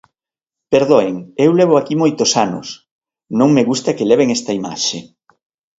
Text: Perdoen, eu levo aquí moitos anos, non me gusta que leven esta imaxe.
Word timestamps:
Perdoen, 0.73 1.13
eu 1.45 1.51
levo 1.59 1.75
aquí 1.77 1.95
moitos 2.03 2.31
anos, 2.45 2.67
non 3.39 3.49
me 3.55 3.63
gusta 3.69 3.95
que 3.97 4.09
leven 4.11 4.29
esta 4.37 4.51
imaxe. 4.59 4.97